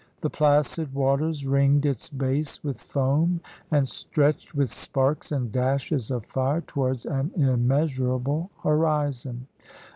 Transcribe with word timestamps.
The 0.21 0.31
placid 0.31 0.95
waters 0.95 1.45
ringed 1.45 1.85
its 1.85 2.09
base 2.09 2.63
with 2.63 2.81
foam, 2.81 3.39
and 3.69 3.87
stretched 3.87 4.55
with 4.55 4.71
sparks 4.73 5.31
and 5.31 5.51
dashes 5.51 6.09
of 6.09 6.25
fire 6.25 6.61
towards 6.61 7.05
an 7.05 7.29
immeasurable 7.37 8.49
horizon. 8.63 9.45